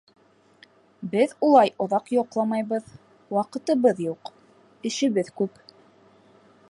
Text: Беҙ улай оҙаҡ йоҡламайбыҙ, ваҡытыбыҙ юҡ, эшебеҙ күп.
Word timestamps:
Беҙ 1.11 1.35
улай 1.47 1.71
оҙаҡ 1.85 2.09
йоҡламайбыҙ, 2.15 2.89
ваҡытыбыҙ 3.37 4.01
юҡ, 4.09 4.33
эшебеҙ 4.93 5.31
күп. 5.43 5.63